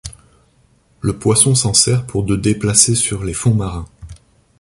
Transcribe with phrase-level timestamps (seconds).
[1.01, 3.85] Le poisson s'en sert pour de déplacer sur les fonds marins.